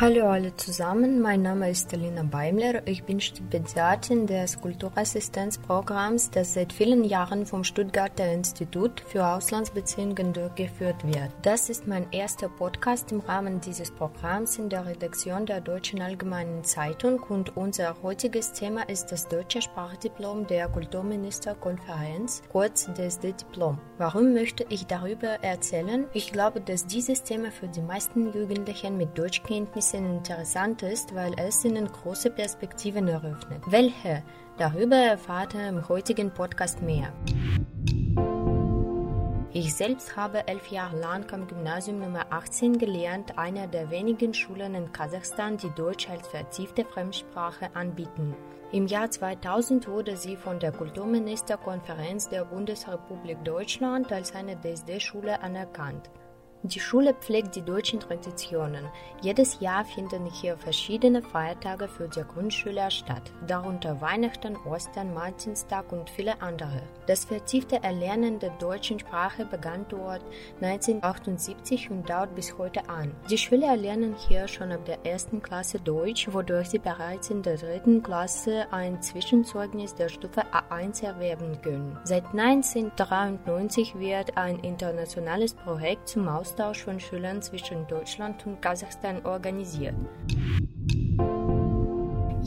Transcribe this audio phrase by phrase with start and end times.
[0.00, 2.88] Hallo alle zusammen, mein Name ist Alina Beimler.
[2.88, 11.04] Ich bin Stipendiatin des Kulturassistenzprogramms, das seit vielen Jahren vom Stuttgarter Institut für Auslandsbeziehungen durchgeführt
[11.04, 11.28] wird.
[11.42, 16.64] Das ist mein erster Podcast im Rahmen dieses Programms in der Redaktion der Deutschen Allgemeinen
[16.64, 23.76] Zeitung und unser heutiges Thema ist das deutsche Sprachdiplom der Kulturministerkonferenz, kurz DSD-Diplom.
[23.98, 26.06] Warum möchte ich darüber erzählen?
[26.14, 31.34] Ich glaube, dass dieses Thema für die meisten Jugendlichen mit Deutschkenntnissen bisschen interessant ist, weil
[31.36, 33.60] es ihnen große Perspektiven eröffnet.
[33.66, 34.22] Welche?
[34.56, 37.12] Darüber erfahrt ihr im heutigen Podcast mehr.
[39.52, 44.76] Ich selbst habe elf Jahre lang am Gymnasium Nummer 18 gelernt, einer der wenigen Schulen
[44.76, 48.36] in Kasachstan, die Deutsch als vertiefte Fremdsprache anbieten.
[48.70, 56.10] Im Jahr 2000 wurde sie von der Kulturministerkonferenz der Bundesrepublik Deutschland als eine DSD-Schule anerkannt.
[56.62, 58.84] Die Schule pflegt die deutschen Traditionen.
[59.22, 66.10] Jedes Jahr finden hier verschiedene Feiertage für die Grundschüler statt, darunter Weihnachten, Ostern, Martinstag und
[66.10, 66.82] viele andere.
[67.06, 70.20] Das vertiefte Erlernen der deutschen Sprache begann dort
[70.60, 73.14] 1978 und dauert bis heute an.
[73.30, 77.56] Die Schüler erlernen hier schon ab der ersten Klasse Deutsch, wodurch sie bereits in der
[77.56, 81.98] dritten Klasse ein Zwischenzeugnis der Stufe A1 erwerben können.
[82.04, 89.24] Seit 1993 wird ein internationales Projekt zum Aus Austausch von Schülern zwischen Deutschland und Kasachstan
[89.24, 89.94] organisiert.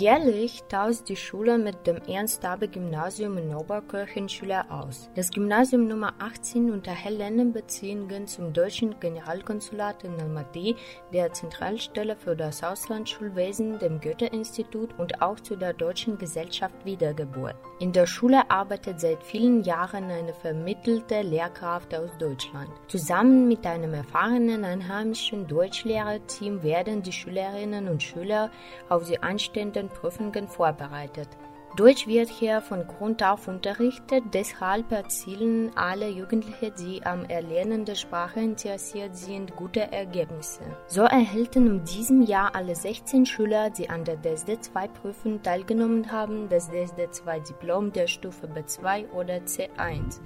[0.00, 5.10] Jährlich tauscht die Schule mit dem Ernst-Abbe-Gymnasium in Oberkirchen Schüler aus.
[5.14, 10.74] Das Gymnasium Nummer 18 unterhält Länderbeziehungen zum deutschen Generalkonsulat in Almaty,
[11.12, 17.56] der Zentralstelle für das Auslandsschulwesen, dem Goethe-Institut und auch zu der Deutschen Gesellschaft Wiedergeburt.
[17.78, 22.70] In der Schule arbeitet seit vielen Jahren eine vermittelte Lehrkraft aus Deutschland.
[22.88, 28.50] Zusammen mit einem erfahrenen einheimischen Deutschlehrerteam werden die Schülerinnen und Schüler
[28.88, 31.28] auf die anstehende Prüfungen vorbereitet.
[31.76, 37.94] Deutsch wird hier von Grund auf unterrichtet, deshalb erzielen alle Jugendliche, die am Erlernen der
[37.94, 40.62] Sprache interessiert sind, gute Ergebnisse.
[40.88, 46.70] So erhielten in diesem Jahr alle 16 Schüler, die an der DSD-2-Prüfung teilgenommen haben, das
[46.72, 50.18] DSD-2-Diplom der Stufe B2 oder C1.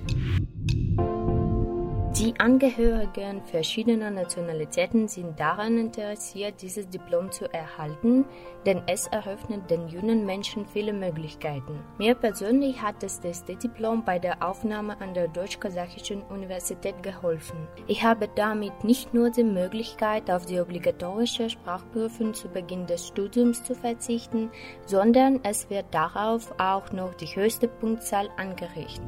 [2.24, 8.24] Die Angehörigen verschiedener Nationalitäten sind daran interessiert, dieses Diplom zu erhalten,
[8.64, 11.80] denn es eröffnet den jungen Menschen viele Möglichkeiten.
[11.98, 17.68] Mir persönlich hat das DSD-Diplom bei der Aufnahme an der Deutsch-Kasachischen Universität geholfen.
[17.88, 23.62] Ich habe damit nicht nur die Möglichkeit, auf die obligatorische Sprachprüfung zu Beginn des Studiums
[23.64, 24.50] zu verzichten,
[24.86, 29.04] sondern es wird darauf auch noch die höchste Punktzahl angerechnet.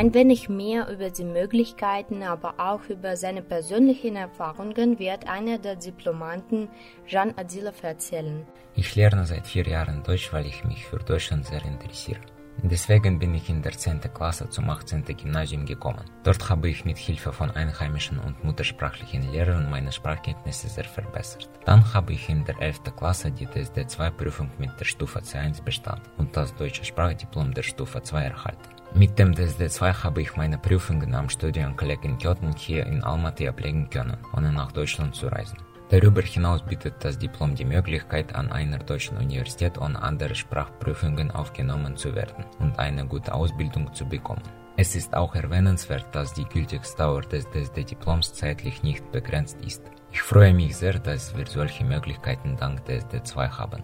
[0.00, 5.76] Ein wenig mehr über die Möglichkeiten, aber auch über seine persönlichen Erfahrungen wird einer der
[5.76, 6.68] Diplomanten,
[7.06, 8.46] Jean Adilov, erzählen.
[8.74, 12.20] Ich lerne seit vier Jahren Deutsch, weil ich mich für Deutschland sehr interessiere.
[12.62, 14.00] Deswegen bin ich in der 10.
[14.14, 15.04] Klasse zum 18.
[15.04, 16.06] Gymnasium gekommen.
[16.24, 21.50] Dort habe ich mit Hilfe von einheimischen und muttersprachlichen Lehrern meine Sprachkenntnisse sehr verbessert.
[21.66, 22.84] Dann habe ich in der 11.
[22.96, 28.22] Klasse die TSD-2-Prüfung mit der Stufe C1 bestanden und das deutsche Sprachdiplom der Stufe 2
[28.22, 28.79] erhalten.
[28.94, 33.88] Mit dem DSD2 habe ich meine Prüfungen am Studienkolleg in Kyoto hier in Almaty ablegen
[33.88, 35.58] können, ohne nach Deutschland zu reisen.
[35.90, 41.96] Darüber hinaus bietet das Diplom die Möglichkeit, an einer deutschen Universität ohne andere Sprachprüfungen aufgenommen
[41.96, 44.42] zu werden und eine gute Ausbildung zu bekommen.
[44.76, 49.82] Es ist auch erwähnenswert, dass die Gültigkeitsdauer des DSD-Diploms zeitlich nicht begrenzt ist.
[50.12, 53.82] Ich freue mich sehr, dass wir solche Möglichkeiten dank DSD2 haben.